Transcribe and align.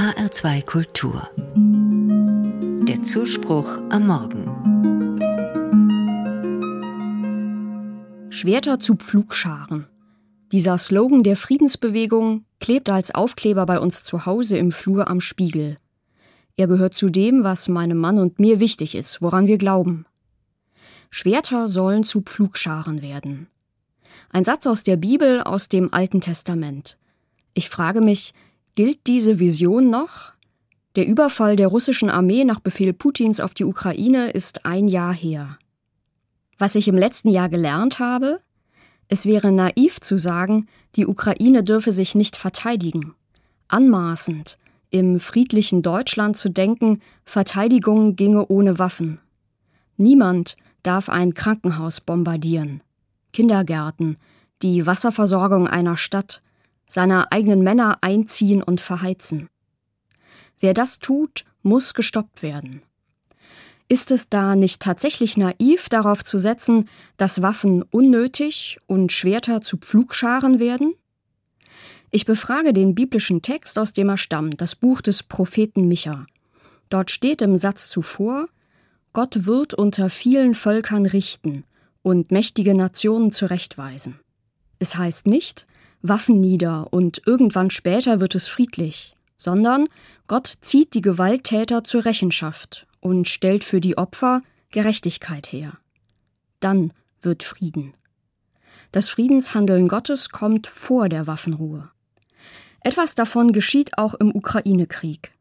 HR2 0.00 0.64
Kultur. 0.64 1.28
Der 2.88 3.02
Zuspruch 3.02 3.68
am 3.90 4.06
Morgen. 4.06 4.46
Schwerter 8.30 8.80
zu 8.80 8.94
Pflugscharen. 8.94 9.88
Dieser 10.52 10.78
Slogan 10.78 11.22
der 11.22 11.36
Friedensbewegung 11.36 12.46
klebt 12.60 12.88
als 12.88 13.14
Aufkleber 13.14 13.66
bei 13.66 13.78
uns 13.78 14.02
zu 14.02 14.24
Hause 14.24 14.56
im 14.56 14.72
Flur 14.72 15.06
am 15.06 15.20
Spiegel. 15.20 15.76
Er 16.56 16.66
gehört 16.66 16.94
zu 16.94 17.10
dem, 17.10 17.44
was 17.44 17.68
meinem 17.68 17.98
Mann 17.98 18.18
und 18.18 18.40
mir 18.40 18.58
wichtig 18.58 18.94
ist, 18.94 19.20
woran 19.20 19.48
wir 19.48 19.58
glauben. 19.58 20.06
Schwerter 21.10 21.68
sollen 21.68 22.04
zu 22.04 22.22
Pflugscharen 22.22 23.02
werden. 23.02 23.48
Ein 24.30 24.44
Satz 24.44 24.66
aus 24.66 24.82
der 24.82 24.96
Bibel 24.96 25.42
aus 25.42 25.68
dem 25.68 25.92
Alten 25.92 26.22
Testament. 26.22 26.96
Ich 27.52 27.68
frage 27.68 28.00
mich, 28.00 28.32
gilt 28.74 29.06
diese 29.06 29.38
Vision 29.38 29.90
noch? 29.90 30.32
Der 30.96 31.06
Überfall 31.06 31.56
der 31.56 31.68
russischen 31.68 32.10
Armee 32.10 32.44
nach 32.44 32.60
Befehl 32.60 32.92
Putins 32.92 33.40
auf 33.40 33.54
die 33.54 33.64
Ukraine 33.64 34.30
ist 34.30 34.66
ein 34.66 34.88
Jahr 34.88 35.14
her. 35.14 35.58
Was 36.58 36.74
ich 36.74 36.88
im 36.88 36.96
letzten 36.96 37.28
Jahr 37.28 37.48
gelernt 37.48 38.00
habe? 38.00 38.40
Es 39.08 39.24
wäre 39.24 39.52
naiv 39.52 40.00
zu 40.00 40.18
sagen, 40.18 40.66
die 40.96 41.06
Ukraine 41.06 41.64
dürfe 41.64 41.92
sich 41.92 42.14
nicht 42.14 42.36
verteidigen. 42.36 43.14
Anmaßend, 43.68 44.58
im 44.90 45.20
friedlichen 45.20 45.82
Deutschland 45.82 46.36
zu 46.36 46.50
denken, 46.50 47.00
Verteidigung 47.24 48.16
ginge 48.16 48.46
ohne 48.48 48.78
Waffen. 48.78 49.20
Niemand 49.96 50.56
darf 50.82 51.08
ein 51.08 51.34
Krankenhaus 51.34 52.00
bombardieren. 52.00 52.82
Kindergärten, 53.32 54.16
die 54.62 54.86
Wasserversorgung 54.86 55.68
einer 55.68 55.96
Stadt, 55.96 56.42
seiner 56.90 57.32
eigenen 57.32 57.62
Männer 57.62 57.98
einziehen 58.00 58.62
und 58.62 58.80
verheizen. 58.80 59.48
Wer 60.58 60.74
das 60.74 60.98
tut, 60.98 61.44
muss 61.62 61.94
gestoppt 61.94 62.42
werden. 62.42 62.82
Ist 63.88 64.10
es 64.10 64.28
da 64.28 64.54
nicht 64.54 64.82
tatsächlich 64.82 65.36
naiv, 65.36 65.88
darauf 65.88 66.22
zu 66.24 66.38
setzen, 66.38 66.88
dass 67.16 67.42
Waffen 67.42 67.82
unnötig 67.82 68.78
und 68.86 69.10
Schwerter 69.10 69.62
zu 69.62 69.78
Pflugscharen 69.78 70.60
werden? 70.60 70.94
Ich 72.10 72.24
befrage 72.24 72.72
den 72.72 72.94
biblischen 72.94 73.42
Text, 73.42 73.78
aus 73.78 73.92
dem 73.92 74.08
er 74.08 74.18
stammt, 74.18 74.60
das 74.60 74.76
Buch 74.76 75.00
des 75.00 75.22
Propheten 75.22 75.88
Micha. 75.88 76.26
Dort 76.88 77.10
steht 77.10 77.40
im 77.40 77.56
Satz 77.56 77.88
zuvor, 77.88 78.48
Gott 79.12 79.46
wird 79.46 79.74
unter 79.74 80.10
vielen 80.10 80.54
Völkern 80.54 81.06
richten 81.06 81.64
und 82.02 82.30
mächtige 82.30 82.74
Nationen 82.74 83.32
zurechtweisen. 83.32 84.20
Es 84.78 84.96
heißt 84.96 85.26
nicht, 85.26 85.66
Waffen 86.02 86.40
nieder 86.40 86.92
und 86.92 87.22
irgendwann 87.26 87.70
später 87.70 88.20
wird 88.20 88.34
es 88.34 88.46
friedlich, 88.46 89.16
sondern 89.36 89.86
Gott 90.26 90.52
zieht 90.62 90.94
die 90.94 91.02
Gewalttäter 91.02 91.84
zur 91.84 92.04
Rechenschaft 92.04 92.86
und 93.00 93.28
stellt 93.28 93.64
für 93.64 93.80
die 93.80 93.98
Opfer 93.98 94.42
Gerechtigkeit 94.70 95.52
her. 95.52 95.78
Dann 96.60 96.92
wird 97.20 97.42
Frieden. 97.42 97.92
Das 98.92 99.08
Friedenshandeln 99.08 99.88
Gottes 99.88 100.30
kommt 100.30 100.66
vor 100.66 101.08
der 101.08 101.26
Waffenruhe. 101.26 101.90
Etwas 102.82 103.14
davon 103.14 103.52
geschieht 103.52 103.98
auch 103.98 104.14
im 104.14 104.34
Ukraine-Krieg. 104.34 105.32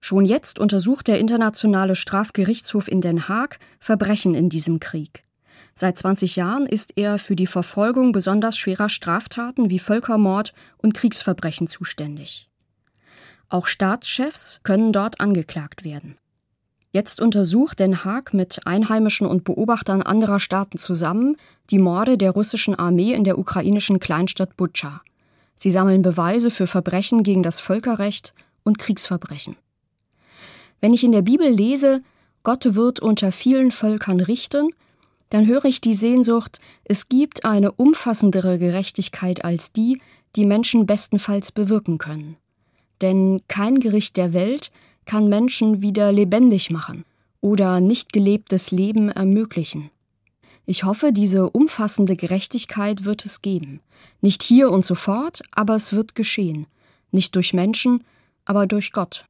Schon 0.00 0.24
jetzt 0.24 0.58
untersucht 0.58 1.08
der 1.08 1.18
Internationale 1.18 1.94
Strafgerichtshof 1.94 2.88
in 2.88 3.00
Den 3.00 3.28
Haag 3.28 3.58
Verbrechen 3.80 4.34
in 4.34 4.48
diesem 4.48 4.80
Krieg. 4.80 5.24
Seit 5.74 5.98
20 5.98 6.36
Jahren 6.36 6.66
ist 6.66 6.92
er 6.96 7.18
für 7.18 7.36
die 7.36 7.46
Verfolgung 7.46 8.12
besonders 8.12 8.56
schwerer 8.56 8.88
Straftaten 8.88 9.70
wie 9.70 9.78
Völkermord 9.78 10.52
und 10.78 10.94
Kriegsverbrechen 10.94 11.68
zuständig. 11.68 12.48
Auch 13.48 13.66
Staatschefs 13.66 14.60
können 14.62 14.92
dort 14.92 15.20
angeklagt 15.20 15.84
werden. 15.84 16.16
Jetzt 16.90 17.20
untersucht 17.20 17.80
Den 17.80 18.04
Haag 18.04 18.32
mit 18.32 18.66
Einheimischen 18.66 19.26
und 19.26 19.44
Beobachtern 19.44 20.02
anderer 20.02 20.40
Staaten 20.40 20.78
zusammen 20.78 21.36
die 21.70 21.78
Morde 21.78 22.16
der 22.16 22.30
russischen 22.30 22.74
Armee 22.74 23.12
in 23.12 23.24
der 23.24 23.38
ukrainischen 23.38 24.00
Kleinstadt 24.00 24.56
Butscha. 24.56 25.02
Sie 25.56 25.70
sammeln 25.70 26.02
Beweise 26.02 26.50
für 26.50 26.66
Verbrechen 26.66 27.22
gegen 27.22 27.42
das 27.42 27.60
Völkerrecht 27.60 28.32
und 28.64 28.78
Kriegsverbrechen. 28.78 29.56
Wenn 30.80 30.94
ich 30.94 31.04
in 31.04 31.12
der 31.12 31.22
Bibel 31.22 31.48
lese, 31.48 32.02
Gott 32.42 32.74
wird 32.74 33.00
unter 33.00 33.32
vielen 33.32 33.70
Völkern 33.70 34.20
richten, 34.20 34.70
dann 35.30 35.46
höre 35.46 35.66
ich 35.66 35.80
die 35.80 35.94
Sehnsucht, 35.94 36.60
es 36.84 37.08
gibt 37.08 37.44
eine 37.44 37.72
umfassendere 37.72 38.58
Gerechtigkeit 38.58 39.44
als 39.44 39.72
die, 39.72 40.00
die 40.36 40.44
Menschen 40.44 40.86
bestenfalls 40.86 41.52
bewirken 41.52 41.98
können. 41.98 42.36
Denn 43.00 43.40
kein 43.48 43.80
Gericht 43.80 44.16
der 44.16 44.32
Welt 44.32 44.70
kann 45.04 45.28
Menschen 45.28 45.82
wieder 45.82 46.12
lebendig 46.12 46.70
machen 46.70 47.04
oder 47.40 47.80
nicht 47.80 48.12
gelebtes 48.12 48.70
Leben 48.70 49.08
ermöglichen. 49.10 49.90
Ich 50.66 50.84
hoffe, 50.84 51.12
diese 51.12 51.48
umfassende 51.48 52.14
Gerechtigkeit 52.14 53.04
wird 53.04 53.24
es 53.24 53.40
geben. 53.40 53.80
Nicht 54.20 54.42
hier 54.42 54.70
und 54.70 54.84
sofort, 54.84 55.40
aber 55.52 55.76
es 55.76 55.92
wird 55.92 56.14
geschehen. 56.14 56.66
Nicht 57.10 57.34
durch 57.36 57.54
Menschen, 57.54 58.04
aber 58.44 58.66
durch 58.66 58.92
Gott. 58.92 59.24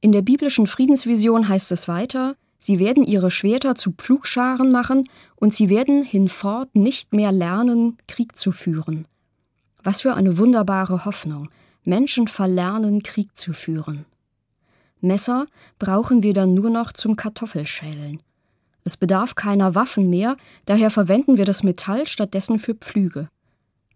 In 0.00 0.12
der 0.12 0.22
biblischen 0.22 0.66
Friedensvision 0.66 1.48
heißt 1.48 1.72
es 1.72 1.88
weiter, 1.88 2.36
Sie 2.64 2.78
werden 2.78 3.04
ihre 3.04 3.30
Schwerter 3.30 3.74
zu 3.74 3.92
Pflugscharen 3.92 4.72
machen 4.72 5.10
und 5.36 5.54
sie 5.54 5.68
werden 5.68 6.02
hinfort 6.02 6.74
nicht 6.74 7.12
mehr 7.12 7.30
lernen, 7.30 7.98
Krieg 8.08 8.38
zu 8.38 8.52
führen. 8.52 9.06
Was 9.82 10.00
für 10.00 10.14
eine 10.14 10.38
wunderbare 10.38 11.04
Hoffnung. 11.04 11.50
Menschen 11.82 12.26
verlernen, 12.26 13.02
Krieg 13.02 13.36
zu 13.36 13.52
führen. 13.52 14.06
Messer 15.02 15.44
brauchen 15.78 16.22
wir 16.22 16.32
dann 16.32 16.54
nur 16.54 16.70
noch 16.70 16.94
zum 16.94 17.16
Kartoffelschälen. 17.16 18.22
Es 18.82 18.96
bedarf 18.96 19.34
keiner 19.34 19.74
Waffen 19.74 20.08
mehr, 20.08 20.38
daher 20.64 20.88
verwenden 20.88 21.36
wir 21.36 21.44
das 21.44 21.64
Metall 21.64 22.06
stattdessen 22.06 22.58
für 22.58 22.74
Pflüge. 22.74 23.28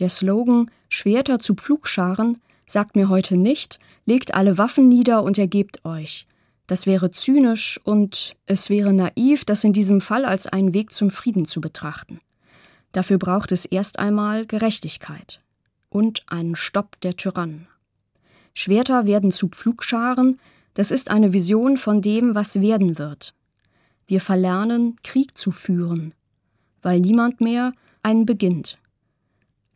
Der 0.00 0.10
Slogan 0.10 0.70
Schwerter 0.90 1.38
zu 1.38 1.54
Pflugscharen 1.54 2.42
sagt 2.66 2.94
mir 2.94 3.08
heute 3.08 3.38
nicht, 3.38 3.78
legt 4.04 4.34
alle 4.34 4.58
Waffen 4.58 4.86
nieder 4.86 5.22
und 5.22 5.38
ergebt 5.38 5.82
euch. 5.86 6.26
Das 6.70 6.86
wäre 6.86 7.10
zynisch 7.10 7.80
und 7.82 8.36
es 8.46 8.70
wäre 8.70 8.92
naiv, 8.92 9.44
das 9.44 9.64
in 9.64 9.72
diesem 9.72 10.00
Fall 10.00 10.24
als 10.24 10.46
einen 10.46 10.72
Weg 10.72 10.92
zum 10.92 11.10
Frieden 11.10 11.46
zu 11.46 11.60
betrachten. 11.60 12.20
Dafür 12.92 13.18
braucht 13.18 13.50
es 13.50 13.64
erst 13.64 13.98
einmal 13.98 14.46
Gerechtigkeit 14.46 15.40
und 15.88 16.22
einen 16.28 16.54
Stopp 16.54 17.00
der 17.00 17.16
Tyrannen. 17.16 17.66
Schwerter 18.54 19.04
werden 19.04 19.32
zu 19.32 19.48
Pflugscharen, 19.48 20.38
das 20.74 20.92
ist 20.92 21.10
eine 21.10 21.32
Vision 21.32 21.76
von 21.76 22.02
dem, 22.02 22.36
was 22.36 22.60
werden 22.60 22.98
wird. 22.98 23.34
Wir 24.06 24.20
verlernen, 24.20 24.94
Krieg 25.02 25.36
zu 25.36 25.50
führen, 25.50 26.14
weil 26.82 27.00
niemand 27.00 27.40
mehr 27.40 27.72
einen 28.04 28.26
beginnt. 28.26 28.78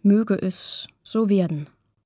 Möge 0.05 0.41
es 0.41 0.87
so 1.03 1.29
werden. 1.29 1.69